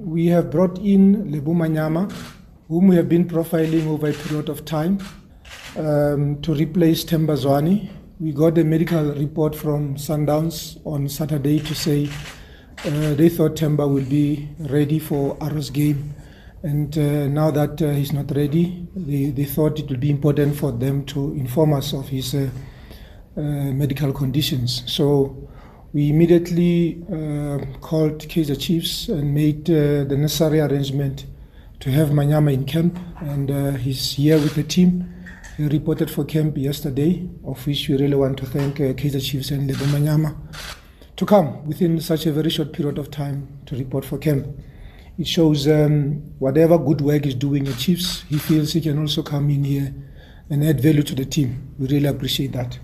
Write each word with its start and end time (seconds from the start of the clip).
we 0.00 0.26
have 0.26 0.50
brought 0.50 0.78
in 0.78 1.30
Lebo 1.30 1.52
Manyama, 1.52 2.10
whom 2.68 2.88
we 2.88 2.96
have 2.96 3.08
been 3.08 3.26
profiling 3.26 3.86
over 3.86 4.08
a 4.08 4.12
period 4.12 4.48
of 4.48 4.64
time, 4.64 4.98
um, 5.76 6.40
to 6.42 6.54
replace 6.54 7.04
Themba 7.04 7.36
Tembazwani. 7.36 7.90
We 8.18 8.32
got 8.32 8.58
a 8.58 8.64
medical 8.64 9.12
report 9.14 9.54
from 9.54 9.96
Sundowns 9.96 10.80
on 10.86 11.08
Saturday 11.08 11.58
to 11.60 11.74
say 11.74 12.08
uh, 12.84 13.14
they 13.14 13.28
thought 13.28 13.56
Themba 13.56 13.88
will 13.92 14.04
be 14.04 14.48
ready 14.58 14.98
for 14.98 15.36
Arrow's 15.42 15.70
game. 15.70 16.14
And 16.62 16.96
uh, 16.96 17.26
now 17.28 17.50
that 17.50 17.80
uh, 17.80 17.90
he's 17.90 18.12
not 18.12 18.34
ready, 18.34 18.86
they, 18.94 19.30
they 19.30 19.44
thought 19.44 19.78
it 19.78 19.88
would 19.88 20.00
be 20.00 20.10
important 20.10 20.56
for 20.56 20.72
them 20.72 21.04
to 21.06 21.32
inform 21.32 21.72
us 21.74 21.92
of 21.94 22.08
his 22.08 22.34
uh, 22.34 22.50
uh, 23.36 23.40
medical 23.40 24.12
conditions. 24.12 24.82
So 24.86 25.49
we 25.92 26.10
immediately 26.10 27.02
uh, 27.08 27.58
called 27.80 28.20
Kaizer 28.28 28.58
Chiefs 28.58 29.08
and 29.08 29.34
made 29.34 29.68
uh, 29.68 30.04
the 30.04 30.16
necessary 30.16 30.60
arrangement 30.60 31.26
to 31.80 31.90
have 31.90 32.10
Manyama 32.10 32.52
in 32.52 32.64
camp, 32.64 32.98
and 33.20 33.50
uh, 33.50 33.70
he's 33.72 34.12
here 34.12 34.36
with 34.36 34.54
the 34.54 34.62
team. 34.62 35.12
He 35.56 35.66
reported 35.66 36.10
for 36.10 36.24
camp 36.24 36.56
yesterday, 36.56 37.28
of 37.44 37.66
which 37.66 37.88
we 37.88 37.96
really 37.96 38.14
want 38.14 38.38
to 38.38 38.46
thank 38.46 38.80
uh, 38.80 38.92
Kaizer 38.92 39.20
Chiefs 39.20 39.50
and 39.50 39.66
Lebo 39.66 39.84
Manyama 39.86 40.36
to 41.16 41.26
come 41.26 41.66
within 41.66 42.00
such 42.00 42.26
a 42.26 42.32
very 42.32 42.50
short 42.50 42.72
period 42.72 42.96
of 42.96 43.10
time 43.10 43.48
to 43.66 43.76
report 43.76 44.04
for 44.04 44.16
camp. 44.16 44.46
It 45.18 45.26
shows 45.26 45.66
um, 45.66 46.22
whatever 46.38 46.78
good 46.78 47.00
work 47.00 47.26
is 47.26 47.34
doing 47.34 47.66
at 47.66 47.76
Chiefs, 47.78 48.22
he 48.28 48.38
feels 48.38 48.72
he 48.72 48.80
can 48.80 48.98
also 48.98 49.22
come 49.22 49.50
in 49.50 49.64
here 49.64 49.92
and 50.48 50.64
add 50.64 50.80
value 50.80 51.02
to 51.02 51.14
the 51.14 51.24
team. 51.24 51.74
We 51.78 51.88
really 51.88 52.06
appreciate 52.06 52.52
that. 52.52 52.78